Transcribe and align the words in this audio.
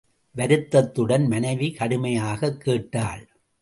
வருத்தத்துடன் 0.31 1.27
மனைவி 1.27 1.75
கடுமையாகக் 1.79 2.61
கேட்டாள். 2.61 3.27